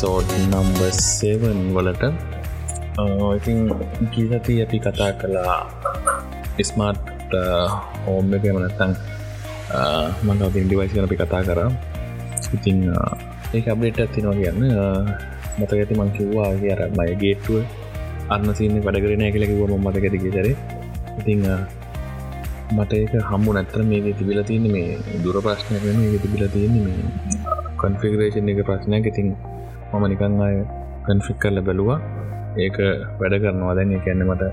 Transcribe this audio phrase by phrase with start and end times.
[0.00, 2.04] පිකුම් කළ පිළිගන්නවා episode number සේවන් වලට
[3.36, 3.68] ඉතින්
[4.12, 5.68] ගීසති අපි කතා කලා
[6.62, 7.34] ස්මාර්ට්
[8.06, 8.94] හෝම් එක මනත්තං
[10.22, 11.70] මඟ ඉන්ඩිවයිසින අපි කතා කරා.
[12.54, 12.88] ඉතින්
[13.54, 14.60] ඒ අප්ඩේට ඇතිනවා කියන්න
[15.58, 17.62] මත ඇති මං කිව්වා අර මය ගේට්ටුව
[18.30, 20.56] අන්න සින්න වැඩකරන කියලකිව මතකැතිකි සරේ.
[21.18, 21.44] ඉතිං
[22.72, 27.04] මට ඒක හම්බු නැත්තර මේක තිබිල තියන්න මේ දුර ප්‍රශ්නය වෙන ඒ තිබිල තියන්නේ මේ
[27.76, 29.06] කොන්ෆිගරේෂන් එක ප්‍රශ්නයක්.
[29.06, 29.59] ඉතින්
[29.92, 30.56] මම නිකං අය
[31.06, 32.00] කන්ෆික් කරල බැලුවා.
[32.64, 32.76] ඒක
[33.20, 33.76] වැඩ කරනවා.
[33.78, 34.52] දැන් එකන්න මට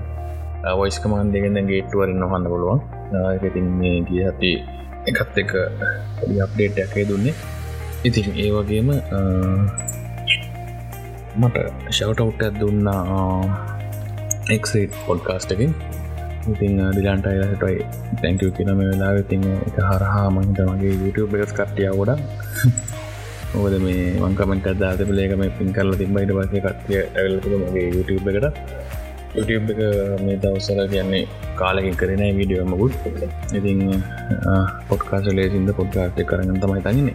[0.80, 2.80] වයිස් කමන් දෙගෙන ගේට්ුවරන්න හන්න පුළුවන්.
[3.48, 4.52] ඉතින් මේ ගිය ඇති
[5.06, 5.52] එකත් එක
[6.44, 7.34] අප්ඩේට් එකේ දුන්නේ
[8.04, 8.90] ඉතින් ඒ වගේම
[11.40, 11.56] මට
[11.90, 13.20] ෂවටවට් ඇත් දුන්නා
[14.50, 15.72] එක්ට පොඩ්කාස්ටකින්
[16.52, 17.78] ඉතින් දිලාන්ට අයටයි
[18.22, 22.12] තැංක කියන මේ වෙලා ඉතින් එක හරහා මහිත මගේ YouTube එකස් කට්ටිය ගොඩ
[23.56, 28.46] ඕද මේ මංකමෙන්ට අදාත පලේක මේ පින් කරල තිබයිට පසේ කට්ටිය ඇල්ලතුක මගේ YouTube එකට.
[29.36, 29.80] YouTube එක
[30.26, 31.22] මේ දවසල කියන්නේ
[31.60, 32.92] කාලකින් කරන වීඩියෝමකුත්
[33.58, 33.80] ඉතින්
[34.88, 37.14] පොට්කාස ලේසින්ද පොඩ්කාස්ට් කරන්න තමයි තන්නේ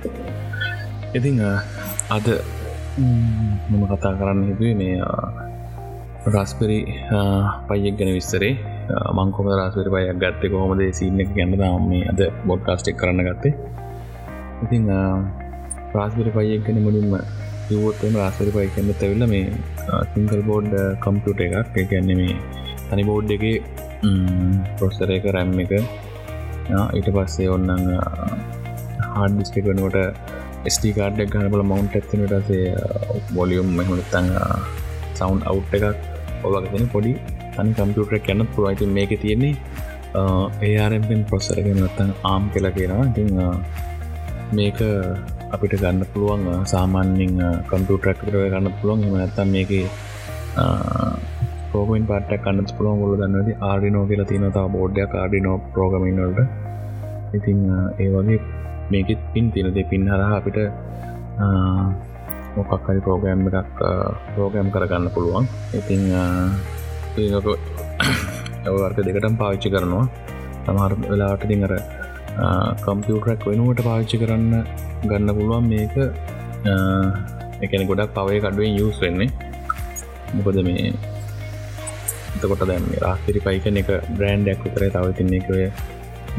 [1.20, 1.40] ඉතිං
[2.18, 2.28] අද
[3.70, 4.96] මම කතා කරන්න හිතුවේ මේ
[6.34, 6.80] රස්පරි
[7.70, 8.54] පයියක් ගැන විස්තරේ.
[9.18, 10.52] මංකොම රස්පරි පයක් ගත්තේ?
[10.54, 11.56] කොහොමද සින්න එක ගැන්න
[11.90, 13.54] මේ අද බොඩ්කාස්ටෙක් කරන්න ගත්තේ.
[14.64, 14.86] ඉතිං
[15.98, 17.16] රාස්පිරි පයියක් ගැන මුලින්ම
[17.68, 19.46] කිවොත්තම රාසරි පයි කැන්න තැවිල්ල මේ
[20.14, 20.72] සිංකල් බෝඩ්
[21.06, 21.78] කම්පියුට එකක්.
[21.82, 22.36] එකන්නේ මේ
[22.90, 23.46] තනි බෝඩ් එක
[24.80, 25.74] පොස්සර එක රැම් එක.
[26.98, 27.86] ඊට පස්සේ ඔන්නං
[29.16, 29.98] හාඩිස්ක කනකොට
[30.74, 32.66] ස්ටිකාඩක් ගනබල මවන්් ඇතිනටසේ
[33.38, 34.28] බොලියුම් මෙහුතන්
[35.18, 35.86] සවන්් අව් එකක්
[36.48, 37.14] ඔවගතින පොඩි
[37.56, 39.54] තනි කම්පියුටර කැනත් පුරයිති මේක තියෙන්නේ
[40.68, 43.06] ඒආරෙන්ෙන් පොස්සරගෙන නත්තන් ආම් කියලා කියනවා.
[43.12, 43.30] ඉතිං
[44.58, 44.80] මේක
[45.54, 46.44] අපිට ගන්න පුළුවන්
[46.74, 47.34] සාමාන්‍යින්
[47.70, 49.04] කම්පියුටරක් කර ගන්න පුළුවන්.
[49.08, 49.72] එම නැත්තම් මේක
[51.72, 52.98] පෝගමෙන් පාට කන්න පුළුවන්.
[53.02, 56.40] ගොල දන්නද ආඩිනෝ කියලා තියනතාව බෝඩ්ඩයක් කාඩිනෝ ප්‍රෝගමින්වලට
[57.38, 57.60] ඉතිං
[58.04, 58.40] ඒ වගේ
[58.92, 60.58] මේකෙත් පින් තිනද පින් හරහ අපිට
[62.56, 63.80] මොකක්කරි ප්‍රෝගෑම් එකක්
[64.36, 65.46] ප්‍රෝගෑම් කරගන්න පුළුවන්.
[65.80, 66.02] ඉතිං
[68.72, 70.06] ඔවර්ක දෙකටම් පාවිච්චි කරනවා.
[70.66, 71.74] තමර වෙලාට තිඟර
[72.84, 74.54] කම්පියුටරක් වෙනුවට පාවිච්චි කරන්න
[75.10, 75.96] ගන්න පුළුවන් මේක.
[77.66, 79.32] එකන ගොඩක් පවය කඩුවෙන් යස් වෙන්නේ.
[80.36, 80.94] මොකද මේ
[82.36, 85.60] එතකොට දැම රාස්තිරි පයිකන එක බ්‍රන්ඩ්ඩක් විතරයි තවතින්නේ එකය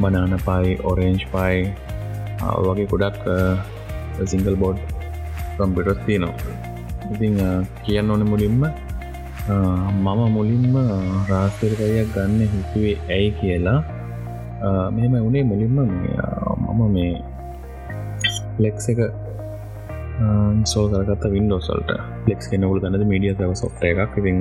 [0.03, 1.59] බනාන පයි ඔරෙන්ජ් පයි
[2.67, 3.23] වගේ ගොඩක්
[4.31, 4.79] සිංගල් බෝඩ්
[5.59, 6.35] කම්පිටස් තියනවා.
[7.13, 7.35] ඉතිං
[7.85, 8.63] කියන්න ඕන මුලින්ම
[10.05, 10.75] මම මුලින්ම
[11.31, 13.81] රාස්තරකයක් ගන්න හිතුවේ ඇයි කියලා.
[14.97, 17.13] මෙම වුණේ මුලින්ම මම මේ
[18.65, 19.01] ලෙක්ස එක
[20.73, 21.91] සෝ කරගත වින්ඩෝසල්ට
[22.29, 24.13] ලෙක්ස් කෙනකුල තනද මීඩිය සව සොට්ට එකක්.
[24.21, 24.33] ඉති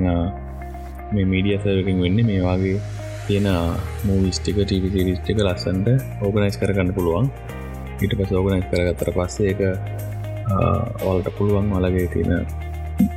[1.14, 2.78] මේ මීඩිය සවකින් වෙන්න මේ වගේ
[3.26, 3.48] තියෙන
[4.08, 5.88] මූවිස්ටික ටිවිසිරිස්ටික ලස්සන්ට
[6.24, 7.26] ඕගනයිස් කරගන්න පුළුවන්.
[8.02, 9.60] ඊට පස ඕගනයිස් කරගත්තර පස්සේ එක
[11.10, 12.32] ඔල්ට පුළුවන් මලගේ තියෙන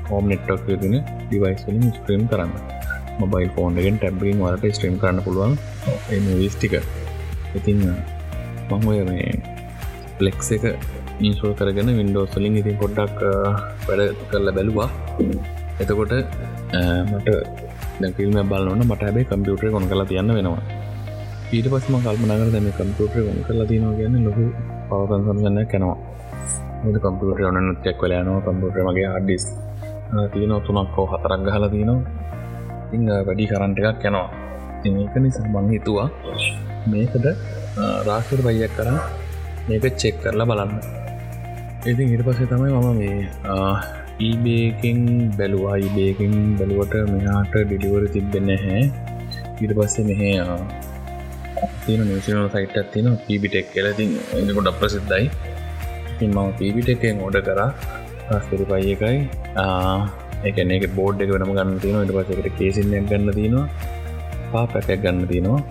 [0.09, 0.95] හෝම් නෙට්ටක් තින
[1.27, 2.51] ඩිවයිස්ලින් ස්ට්‍රීම් කරන්න.
[3.21, 5.53] මොබයිල් ෆෝන්ගෙන් ටැබ්බින් වලට ස්ට්‍රීම් කරන්න පුළුවන්.
[6.41, 6.73] විස්ටික
[7.59, 7.79] ඉතින්
[8.71, 9.29] මංඔය මේ
[10.17, 10.65] පලෙක්ස එක
[11.19, 13.21] ඉන්සෝල් කරගෙන වින්ඩෝස්ලින් ඉතින් පොඩ්ඩක්
[13.87, 14.89] වැඩ කරල බැලුවා.
[15.81, 16.13] එතකොට
[17.11, 17.29] මට
[18.01, 20.61] දැකිල්ම බලන්න මට හැබේ කම්පියුටර් කොන කලා තියන්න වෙනවා.
[21.49, 24.45] ඊට පස්ම කල්පනගර දැම කම්පියුටර් කොන කරලා තියනවා ගැන්න ලොකු
[24.89, 25.97] පවකන්සම්ගන්න කැනවා
[27.03, 29.45] කම්පියුටර ඔන්න ටෙක් වලයනවා කම්පියුටර මගේ හඩිස්
[30.33, 31.99] තියන තුනක් හෝ හතරක් ගහල තියනවා.
[32.95, 34.27] ඉං වැඩි කරන්ට එකක් යනවා.
[34.85, 36.07] ඒක නිසා මං හිතුවා
[36.87, 37.25] මේකට
[38.07, 38.99] රාස්කර බයියක් කරා.
[39.67, 40.71] මේක චෙක් කරලා බලන්න.
[41.89, 43.17] ඉතින් ඉට පසේ තමයි මම මේ
[44.27, 44.99] ඊබේකින්
[45.39, 45.75] බැලුවා.
[45.87, 48.81] ඉබේකින් බැලුවට මෙහාට ඩිලිවර තිබෙන්න හැ
[49.63, 50.21] ඉට පස්සේ මෙහ
[51.85, 54.09] තින නිසිනල සයිටත් තින පිබිටෙක් කියලතින්
[54.51, 55.25] එකොට අප්‍රසිද්ධයි
[56.13, 57.69] ඉතින් මම පිබිට එකෙන් ඕඩ කරා.
[58.35, 59.17] රස්පිරි පයි එකයි.
[60.49, 63.65] එකන එක බෝඩ් එක වෙනම ගන්න තින ඉට පසකට කේසින්නයක් ගන්න තියෙනවා.
[64.51, 65.61] පා පැකයක් ගන්න තියෙනවා.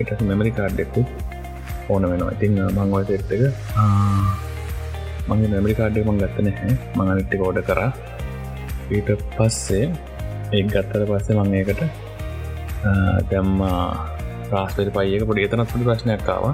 [0.00, 1.02] එට මෙමරි කාඩ්ඩෙක්කු
[1.90, 2.32] ඕන වෙනවා.
[2.36, 3.30] ඉතිං මංවය සෙට්ක
[5.28, 6.72] මගේ නැමරිකාඩ්ඩ මං ගත්ත නැහැ.
[6.96, 7.90] මඟනිට්ටි කෝඩ කරා.
[8.90, 9.86] ඊට පස්සේ
[10.52, 11.80] එක් ගත්තර පස්සේ මං ඒකට
[13.30, 13.82] දැම්මා
[14.52, 16.44] රාස්පරි පයික පොඩි එතනත් පොඩි ප්‍රශ්නයක්කාව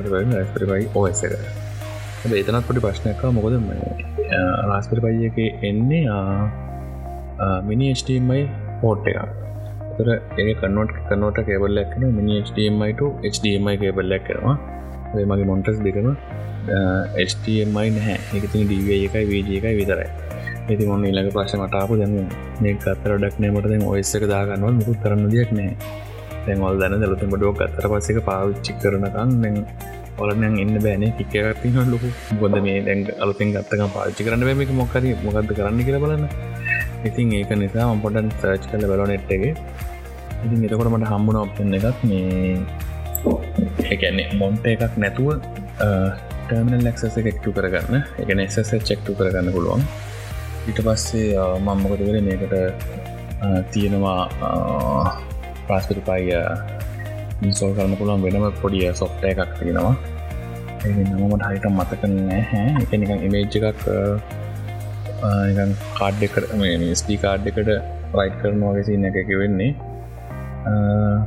[0.00, 1.34] රස්පරිපයි ඕස එක
[2.40, 3.58] එතනත් පොඩි ප්‍රශ්නයක්කා මොකද
[4.70, 5.36] රාස්පරි පයියක
[5.70, 6.04] එන්නේ
[7.68, 8.42] මිනි ස්ටීම්මයි
[8.80, 9.45] පෝට් එක
[9.98, 10.08] තර
[10.42, 13.00] ඒ කන්නොට කනෝට කේබල්ලක්න මිනි HDMIට
[13.34, 14.56] HDMI කේබල්ලක් කරවා
[15.30, 16.08] මගේ මොන්ටස් දෙකම
[17.26, 18.16] HTMI නැහැ.
[18.38, 20.08] එකතින් DV එකයි වජ එකයි විතරයි.
[20.68, 22.14] ඇති මොන්න ඉලක ප්‍රශ් මටාපු දැම
[22.62, 24.72] මේ අත්තර ඩක් නෑමට දැන් ඔස්සක දාගන්නවා.
[24.78, 25.70] මුකුත් කරන්න දෙයක් නෑ
[26.46, 29.56] තැන්වල් දැන දලතින් බඩුවක් අත්තර පස්සක පාවිච්චි කරනකන්න දැන්
[30.24, 32.10] ඔලනන් ඉන්න බෑනේ පික්කගත්තින ලොකු.
[32.42, 36.26] ගොද මේ දැන් අලුතින් ගත්තක පාච්චි කරන්න බැමික මොකර මොකක්ද කරන්න කියල බලන්න.
[37.08, 39.54] ඉතින් ඒක නිසා පොඩන් සර්ච් කල බල නෙට්ටගේ
[40.44, 42.56] ඉතින් එතකොට මට හම්බුණ ඔප්ෂන් එකක් මේ
[43.92, 45.28] එකන්නේ මොන්ට එකක් නැතුව
[46.46, 48.02] ටර්මිනල් ලක්සස එකක්ටු කරගන්න.
[48.22, 49.82] එක එසස චෙක්ටු කරගන්න පුළුවන්.
[50.68, 52.54] ඊට පස්සේ මංමකතවර මේකට
[53.72, 54.20] තියෙනවා
[55.68, 56.36] පාස්පිරිපයි
[57.42, 59.94] ඉන්සෝල් කරන්න පුළුවන් වෙනම පොඩිය සොෆ්ට එකක් තියෙනවා.
[60.86, 62.16] නමට හරිට මතකන
[62.50, 63.86] හැ එක නිකන් ඉමේජ් එකක්
[65.98, 66.54] කාඩ් එකට
[67.00, 67.70] ස්ටී කාඩ් එකට
[68.18, 69.72] රයිට් කරනවා ගෙසි එක වෙන්නේ.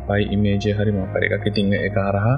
[0.07, 1.45] පයි ඉමේජය හරි මොකර එකක්.
[1.51, 2.37] ඉතිං එක හරහා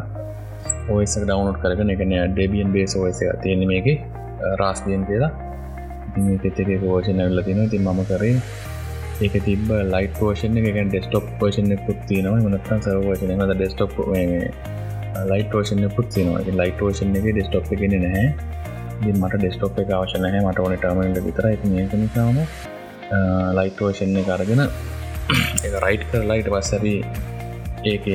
[0.96, 3.88] ඔයස ඩවනෝඩ් කරන එකන ඩෙබියන් බේස් ඔයස තියෙන මේක.
[4.62, 5.32] රාස්දියන් කියලා.
[6.44, 8.38] තෙතක පෝෂණ ල තින ති මම කරේ
[9.26, 10.80] ඒක තිබ ලයිට පෝෂන එක.
[10.90, 12.40] ඩෙස්ටොප් පෝෂණ පුත් තියනවා.
[12.48, 13.94] මනත්තන් සර්වෝෂන ද ඩෙස්ටොප්
[15.32, 18.28] ලයිට ෝෂන පුත් තිනවා ලයිට ෝෂන එක ඩෙස්ටොප් එකෙන නැහැ.
[19.02, 21.64] මට ඩෙස්ටොප් එක අවශනහ මට ඕන ටර්මට විතර ඒක
[21.96, 22.40] නිසාම
[23.58, 24.62] ලයිට ෝෂණ කරගෙන
[25.66, 26.96] එක රයිට් කර ලයිට පස්සරි
[27.92, 28.06] ඒක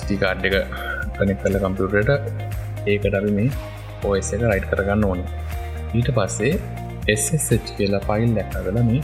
[0.00, 0.56] ස්ටිකාඩ් එක
[1.18, 2.12] කනෙක් කල කම්පියුටට
[2.86, 3.50] ඒකට අපි මේ
[4.02, 5.24] පෝස් එක රයිට් කරගන්න ඕන.
[5.94, 6.52] ඊට පස්සේ
[7.14, 9.02] SSH කියලා ෆයිල් දැක්කගල මේ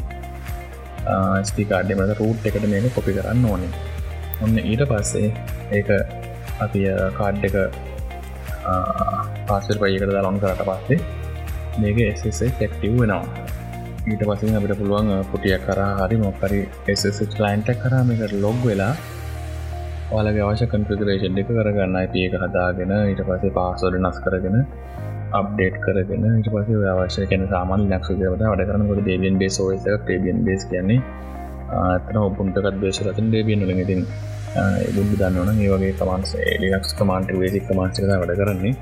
[1.51, 3.73] ස්ටිකාඩ්ඩ මත රූට් එකට මේක කොපි කරන්න ඕනේ.
[4.43, 5.29] ඔන්න ඊට පස්සේ
[5.73, 5.91] ඒක
[6.61, 6.87] අපි
[7.19, 7.57] කාඩ් එක
[9.49, 11.24] පාසල් පයිකට දලොන් කරට පස්සේ
[11.77, 13.23] මේක SSH ක්ටව් වෙනවා
[14.07, 16.61] ඊට පසින් අපිට පුළුවන් පුටිය කරා හරි මොකරි
[17.39, 18.93] ලයින්ට කරාමකට ලොග් වෙලා
[20.13, 24.59] ඔලගේ අවශ්‍ය කන්ෆිගරේෂන් එක කරගන්න අයිප එක හදාගෙන ඊට පසේ පාසෝඩ නස් කරගෙන
[25.33, 29.87] අප්ඩේට් කරගෙන ඊට පස අවශ්‍ය කැන සාමාන ලක්ෂ දවට වැඩ කරන කොට ඩේබියන් බේ ෝස
[29.87, 31.01] ටේබියන් බේස් කියන්නේ
[31.81, 34.05] ඇතන ඔපුන්ටකත් බේශ රතින් ඩේබියන් ලඟතින්
[34.97, 38.75] බුදු දන්නවන ඒ වගේ කමන්ස් ලිනක්ස් කමාන්ට වේසික් කමාන්චක වැඩ කරන්නේ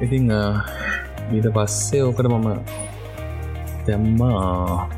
[0.00, 0.32] ඉතිං
[1.32, 2.48] ඊට පස්සේ ඕකට මම
[3.86, 4.88] දැම්මා.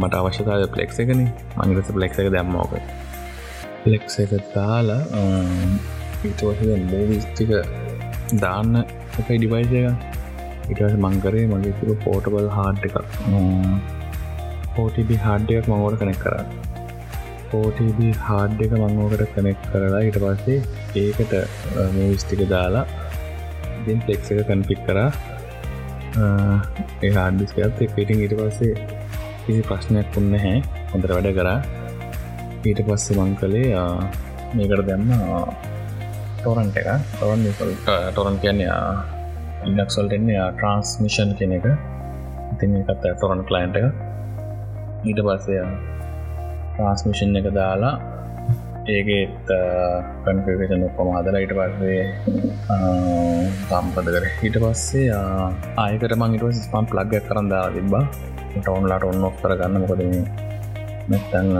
[0.00, 1.20] මට අවශ්‍යතාව පලෙක් එකන.
[1.58, 2.72] මංගලස පලෙක් එක දැම්මෝක
[3.84, 5.02] පලෙක් එක තාලා
[6.28, 6.60] ඉටවස
[6.92, 7.52] මූවිස්ටික
[8.42, 8.72] දාන්න
[9.20, 9.86] එකයි ඩිවයිස එක.
[10.72, 12.96] ඉටස මංකරේ මගේ තුර පෝටබල් හාඩ් එකක්.
[14.74, 16.34] පෝටබි හාඩ් එකක් මංගෝට කනෙක් කර.
[17.50, 20.58] පෝටබ හාඩ් එක මංගෝකට කනෙක් කරලා ඉට පස්සේ
[21.04, 21.34] ඒකට
[21.96, 22.86] මූවිස්ටික දාලා
[23.80, 25.10] ඉතින් පලෙක් එක කන්පික් කරා.
[26.18, 28.74] ඒ හාඩිස්කත් පිටිං ඊට පස්සේ
[29.44, 30.56] කිසි ප්‍රශ්නයක් උන්න හැ
[30.92, 31.58] හොඳර වැඩ කරා.
[32.66, 33.84] ඊට පස්සේ මං කළේ
[34.56, 35.06] මේකට දැම්ම
[36.40, 37.46] ටොරන්ට එක ටොරන්
[38.12, 38.74] ටොරන් කියන්නේ
[39.68, 41.66] ඉන්නක්සල්ටෙන්නේ ට්‍රන්ස්මිෂන් කෙන එක.
[42.52, 43.86] ඉතින් එකත් ටොරන් කලයින්ට එක.
[45.08, 45.64] ඊට පස්සේ
[46.74, 47.94] ට්‍රන්ස්මිෂන් එක දාලා
[48.88, 49.50] ඒකෙත්
[50.24, 52.02] කන්ෆිකෂන් ඔක්කොම හදලා ඊට පස්සේ
[53.68, 55.08] සම්පද කර හිට පස්සේ
[55.84, 58.04] ආයකට මංගට ස්පම් ප්ලග්ග කරන්න දා තිබා
[58.54, 59.74] ටවන්ලාට ඔන්න ඔක් කරගන්න.
[59.82, 60.00] මොකද
[61.10, 61.50] මෙතන්න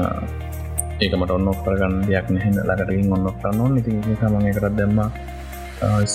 [1.04, 2.48] ඒකමට ඔන්න ඔක් කරගන්න දෙයක් නැහ.
[2.68, 3.78] ලකටකින් ඔන්න කරන්න ඕන.
[3.80, 4.96] ඉති සමඟ කරත් දෙම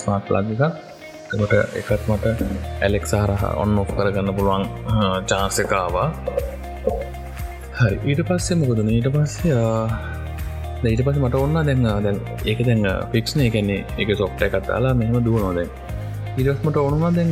[0.00, 0.62] ස්මාර්ට් ලග්ග
[1.30, 2.24] කොට එකත් මට
[2.82, 4.64] ඇලෙක් සහරහ ඔන්න ඔක් කරගන්න පුළුවන්
[5.30, 6.08] චාන්සකාවා
[7.78, 7.96] හරි.
[8.10, 9.56] ඊට පස්සේ මොකදන ඊට පස්සේ
[10.84, 15.38] ඊට පස මට ඔන්න දැන් දැන් ඒක දැන් ෆික්ෂන එකන්නේ එක සොප්ට එකත්තාලා මෙහම දුව
[15.40, 15.58] නොද
[16.36, 17.30] ඉරස්මට ඕනුවා දැන්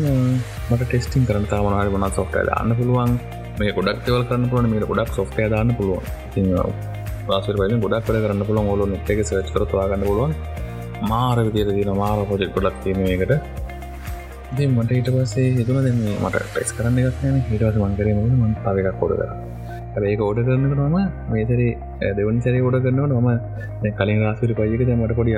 [0.70, 3.10] මට ටෙස්ටිං කරන තාමනහරි වන සොෆ්ට දාන්න පුළුවන්.
[3.58, 6.04] මේ ගොඩක් තවල් කරන්න පුලන මේ ගොඩක් සොෆ්ට දාන්න පුළුවන්.
[7.28, 8.70] වාසර පල ගොඩක් කර කරන්න පුළුවන්.
[8.74, 10.32] ඔලු නෙට් එක සච් කරතුවාගන්න පුළුවන්.
[11.10, 13.34] මාර විදිර දින මාර පොජෙක් ගොඩක් තිීමකට
[14.56, 19.14] ද මට ඊට පස්සේ හිතුන දෙ මට ටෙස් කරන්න එකක්න හිටවස මංකරීම මන් පාවකක් කොඩ
[19.20, 19.53] කර.
[20.02, 20.96] ඒක ඕඩ කරන්නට මම
[21.30, 21.70] මේතරේ
[22.18, 25.36] දෙවනි සැරේ ෝඩ කරන්නට මම කලින් රාසුරි පජක මට පොඩි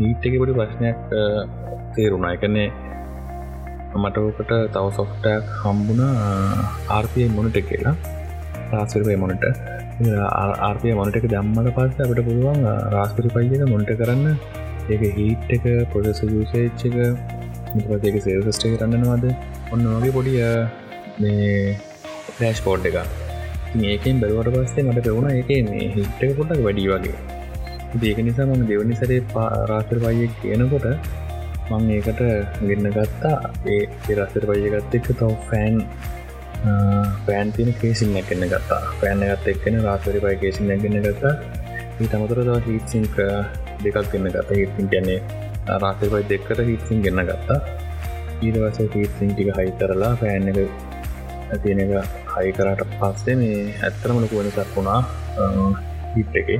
[0.00, 0.96] හිට්ක පොඩි ප්‍රශ්නයක්
[1.96, 2.32] තේරුණා.
[2.36, 2.68] එකන්නේ
[3.94, 6.02] මටකට තව සොෆ්ටක් හම්බුණ
[6.90, 7.94] ආර්පය මොනට කියලා.
[8.72, 9.44] රාස්පරිපය මොනට
[10.60, 12.60] ආර්පය මොනටක දම්මට පස්ස අපට පුළුවන්
[12.94, 14.36] රාස්පරි පයික මොන්ට කරන්න.
[14.90, 16.96] ඒක හිට් එක පොසෙස යුසේච්චක
[17.74, 19.26] මිපතක සේල්ස්ටේ කරන්නනවාද
[19.72, 20.40] ඔන්න වගේ පොඩිය
[21.18, 21.76] මේ
[22.28, 23.21] ෆලෑෂ් පෝඩ් එක
[23.74, 27.16] මේකෙන් බැලවට පස්සේ මට පෙවුණ එක මේ හිට්ක පොටක් වැඩි වගේ.
[27.96, 30.86] දේක නිසා මම දෙවනි සරේ පාරාසර පය කියනකොට
[31.70, 32.22] මං ඒකට
[32.62, 33.38] ගන්න ගත්තා.
[33.68, 35.76] ඒ රස්සර පයගත්ත එක තව ෆෑන්
[37.26, 38.82] පෑන්තින කේසින් නැකන්න ගත්තා.
[39.00, 41.34] පෑන්න ගත්ත එක්කන රාසරි පය කේසින් නැගන්න ගත්තා.
[41.94, 43.16] ඒ තමතර තව හිත්සිංක
[43.84, 45.20] දෙකක් ගන්න ගත හිත්සින් කියන්නේ
[45.78, 47.60] රාසරි පයි දෙකට හිත්සින් ගන්න ගත්තා.
[48.42, 50.58] ඊරවස පිසින් ටික හයි කරලා පෑන් එක
[51.62, 51.92] තියෙන එක
[52.32, 55.00] හයි කරට පස්සේ මේ ඇත්තරම ලොකු වෙනසක් වුණා.
[56.14, 56.50] හිට් එක.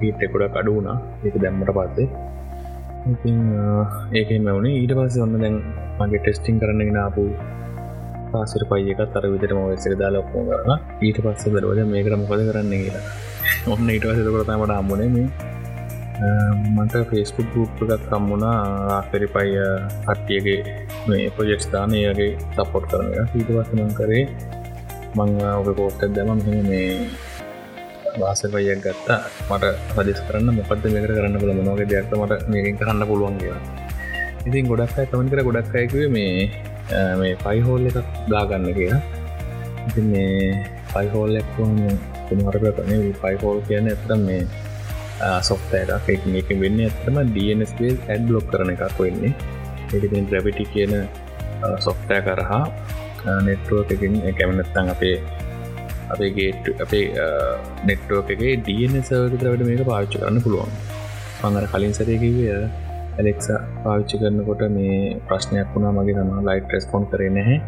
[0.00, 0.96] හිට් එකොඩ කඩු වුණා.
[1.24, 2.08] ඒක දැම්මට පස්සේ.
[3.12, 3.38] ඉතින්
[4.14, 5.56] ඒක මවුණේ ඊට පස්සේ ඔන්න දැන්
[5.98, 7.24] මගේ ටෙස්ටිං කරන්න ගෙනාපු
[8.32, 12.74] පාසර පයි එකත් අර විදිට මවසක දාලා ඔක්කෝ කරලා ඊට පස්සේ දරෝද මේකට මොකද කරන්න
[12.74, 13.04] කියලා.
[13.66, 15.28] ඔන්න ඊට පස්ස කරතමට අම්මුණේ මේ
[16.74, 19.50] මට ෆේස්බුක් ගුප්පගත් කම්මුණා රාස්තරි පයි
[20.06, 20.60] කට්ටියගේ
[21.10, 24.24] මේ පොජෙක්ස් දානයගේ සපොට් කරන ඊට පස්සමන් කරේ
[25.16, 26.92] මං ඔක පෝස්ටක් දැම මෙ මේ
[28.20, 29.20] වාසකයක් ගත්තා.
[29.50, 29.64] මට
[29.96, 33.62] පදිස් කරන්න මොකද මේකට කරන්න පුළ මොනගේ දෙයක්ත මට මේකින් කරන්න පුළුවන් කියලා.
[34.46, 36.32] ඉතින් ගොඩක් අයි කමන් කර ගොඩක් අයකුවේ මේ
[37.20, 37.98] මේ පයිහෝල් එකක්
[38.32, 39.02] දාගන්න කියලා.
[39.88, 40.32] ඉති මේ
[40.94, 41.84] පයිහෝල් එක්ම
[42.28, 44.42] තුමහරප කන පයිහෝල් කියන ඇතම් මේ
[45.42, 46.10] සොෆ්ට එකක්.
[46.40, 49.32] එක වෙන්න ඇත්තම DNSේ ඇඩ් බ්ලොක් කරන එකක් වෙන්නේ.
[49.98, 52.64] එතින් ග්‍රැබිටි කියන uh, සොෆ්ටෑ කරහා
[53.24, 55.16] uh, නෙට්ුවකින් කැමනත්තන් අපේ
[56.08, 57.04] අපේ ගේට අපේ
[57.84, 60.72] නෙට්ුවකගේ DN සර්විතරට මේක පාච්චි කරන්න පුළුවන්.
[61.40, 63.48] පඟර කලින් සරයකිවය ඇලෙක්ස
[63.84, 64.96] පාවිච්චි කරනකොට මේ
[65.28, 67.58] ප්‍රශ්නයක් වුණා මගේ තම ලයිට් රෙස්පොන්් කරේ නැහැ.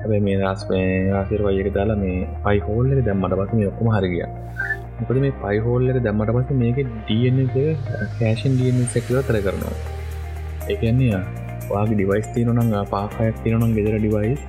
[0.00, 4.28] හැබැ මේ රස් මේ රාසිර වයක දාලා මේ පයි හෝල්ල දැම්මට පස මේ ඔක්කම හරිගිය
[5.00, 9.76] මොකද මේ පයිහෝල්ලක දැම්මට පස මේක DN කෑෂන් DN සැකව තර කරනවා.
[10.68, 11.20] එකන්නේ
[11.72, 14.40] වාගේ ඩිවයිස් තියනනම් පාකයක් තියනම් ගෙදර ඩිවයිස්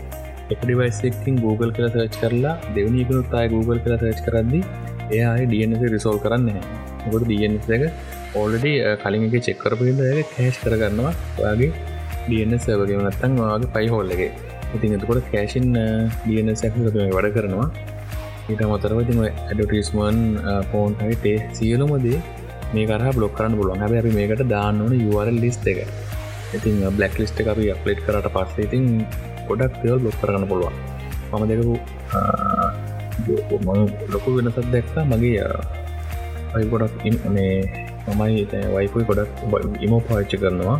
[0.53, 4.61] එක ඩිවයිස්කින් Google කළ සර්ච් කරලා දෙවනිකුණුත් අය Google කළ සර්ච් කරද්දි
[5.15, 6.61] එයාය DNS රිසෝල් කරන්න
[7.05, 7.83] මොකද DNS එක
[8.35, 8.73] ඕල්ඩඩි
[9.03, 10.01] කලින්ගේ චෙක්කරපුද
[10.31, 11.71] කෑශ් කරගන්නවා වගේ
[12.29, 14.31] DNS වගේ නත්තන් වගේ පයිහෝල්ලගේ
[14.75, 15.73] ඉතින් එතකොට කෑෂන්
[16.25, 16.61] DNS
[17.15, 17.67] වැඩ කරනවා.
[18.49, 20.19] ඊට මොතරවති ඇඩටිස්මන්
[20.71, 22.19] පෝන්් හයිටේ සියලුමදේ
[22.73, 23.81] මේ කර බ්ලොක් කරන්න පුළුවන්.
[23.83, 25.79] හැබ අපි මේකට දාන්න ඕන URL ලිස්ට එක.
[26.57, 28.83] ඉතින් බ්ලක් ලිස්ට එක අපි අප්ලේට් කරට පස්සේ ඉතින්
[29.47, 30.75] ගොඩක් තෙල් බ්ලොක් කරන්න පුළුවන්.
[31.31, 31.73] මම දෙකපු
[34.13, 35.45] ලොකු වෙනසත් දැක්තා මගේ
[36.55, 36.93] අයි ගොඩක්
[37.35, 37.55] මේ
[38.07, 39.31] මමයි වයිපුයි ගොඩක්
[39.85, 40.77] ඉමෝ පාච්චි කරනවා.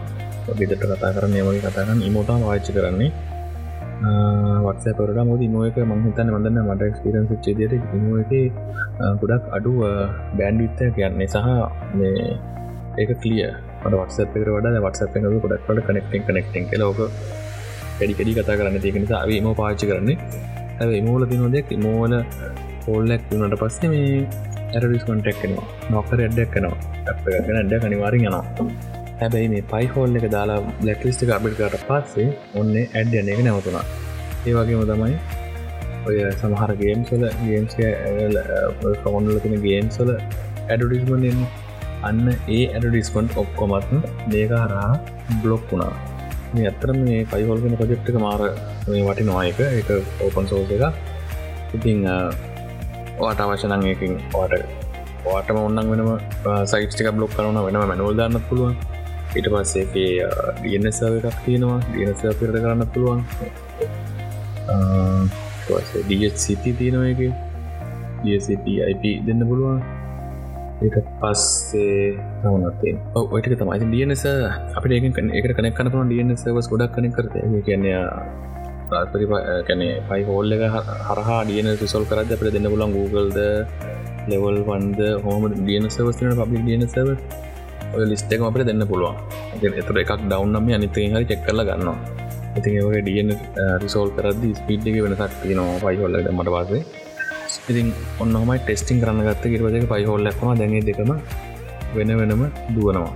[0.60, 3.12] ගෙදට කතා කරන්න මගේ කතාගන්න ඉමෝතා පාච්චි කරන්නේ.
[4.66, 8.32] වත්ස පරට මොද ඉමෝක මංහිතන්න වදන්න මට ක්ස්පිරන්ස් චේදයට ඉමෝ එක
[9.22, 9.80] ගොඩක් අඩුව
[10.38, 11.48] බෑන්ඩ විත්ත කියන්නේ සහ
[11.98, 12.22] මේ
[13.02, 13.44] ඒක කලිය
[13.82, 17.02] මට වත්සපක වඩ වත්සප ක ගොඩක්ට කනෙක්ටෙන් කනෙක්ටෙන් ලෝක
[17.98, 20.18] වැඩිකඩි කතා කරන්න තියක නිසා ම පාච්චි කරන්නේ.
[20.82, 22.16] ඇ මෝල තිනොදෙක් මෝල
[22.86, 24.16] පෝල්ලැක් වනට පස්සේ මේ
[24.72, 26.76] ඇරඩිස් කොන්ටෙක්නවා නොකර එඩ්ඩක්නවා
[27.34, 28.44] ඇගෙන ඇඩ කනිවාරි යනවා.
[29.20, 33.86] හැබැයි මේ පයිහෝල් එක දාලා බ්ලක්ලිස්ට අපිට පස්සේ ඔන්න ඇඩ් යන එක නැවතුනා
[34.48, 35.16] ඒ වගේම තමයි
[36.08, 37.76] ඔය සමහර ගේම් සොල ගේම්ස්
[39.04, 41.26] කවොන්ල තින ගේම්සොල ඇඩඩිස්මන්
[42.10, 43.90] අන්න ඒ ඇඩඩිස්කොන්ට් ඔක්කොමත්
[44.32, 44.92] මේක හරහා
[45.44, 45.94] බ්ලොක් වුණා.
[46.54, 48.42] මේ අත්තර මේ පයිහොල්ගෙන ප්‍රජෙක්්ක මාර
[48.90, 49.90] මේ වටි නොයක එක
[50.26, 50.84] ඕපන් සෝස එක
[51.78, 52.00] ඉතිං
[53.22, 54.54] වාට අවශනං එකින් වාට
[55.28, 56.10] වාටම ඔන්නන් වෙනම
[56.72, 58.76] සයිස්ටික බ්ලොක් කරන වෙනම මැනුවල් දන්න පුළුවන්.
[59.36, 59.86] ඊට පස්සේ
[60.64, 61.80] ඩනසාව එකක් තියෙනවා.
[61.94, 63.20] ඩනස පිරට කරන්න පුළුවන්.
[66.10, 67.22] ඩසිති තියෙනව එක
[68.26, 69.80] ඩසිපයිප දෙන්න පුළුවන්.
[70.82, 71.98] ඒට පස්සේ
[72.44, 72.94] තවනත්තේ
[73.34, 73.78] ඔයිට තමයි.
[73.84, 74.24] ඩියනස
[74.78, 75.06] අපට ඒක
[75.40, 77.36] එක කනෙක් කන පුන ඩියනසවස් ගොඩක් කනෙක් කරත
[77.68, 77.86] කියන්න
[78.94, 79.26] රාපරි
[79.68, 80.64] කැන පයි හෝල්ල එක
[81.10, 83.38] හරහා ඩියන රිසොල් කරද අපට දෙන්න පුලන් Googleද
[84.32, 87.12] ලෙවල් වන්ද හෝම ඩියනසවස්න පබි ඩියනසව
[87.94, 89.16] ඔය ලිස්ටක අපට දෙන්න පුළුවන්.
[89.82, 91.98] එතුර එකක් ඩවන්නම් අනිතේ හරි චෙක් කරල ගන්නවා.
[92.58, 93.30] ඉතින් ඒගේ ඩියන
[93.86, 96.82] රිසෝල් කරද ස්පීඩ් එක වෙනසක් තියෙනවා පයිහොල්ලට මට පාසේ
[97.72, 97.88] ඉතින්
[98.24, 101.12] ඔන්නහමයි ටෙස්ටිං කරන්න ගත්ත කිරවදක පයිහොල්ලක්ම දැගේ දෙකම
[101.96, 102.44] වෙන වෙනම
[102.76, 103.12] දුවනවා.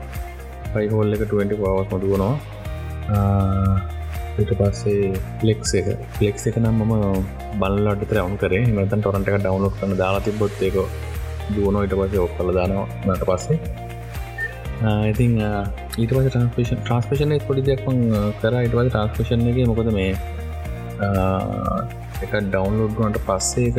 [0.73, 2.33] පයිහෝල් එක 20 පවස්ම දුවනවා.
[4.41, 5.13] ඊට පස්සේ
[5.47, 5.87] ලෙක්ස් එක.
[6.23, 6.93] ලෙක්ස් එක නම් මම
[7.61, 8.63] බලට රවුන් කරේ.
[8.75, 10.75] මතන් ටොරන්ට එක ඩවන්ලෝඩ් කන දාලා තිබොත්තේක
[11.55, 12.87] දුවනෝ ඊට පස්සේ ඔක් කල දානවා.
[13.07, 13.57] නට පස්සේ
[15.11, 15.33] ඉතින්
[16.01, 17.81] ඊට පස ට්‍රන්ස්පේෂන් ට්‍රන්ස්පේෂන පොඩි දෙයක්
[18.41, 18.53] කර.
[18.67, 20.11] ඉටවල ට්‍රන්ස්පේෂන් එක මොකද මේ
[22.25, 23.77] එක ඩවන්ලෝඩ් ගනට පස්සේ එක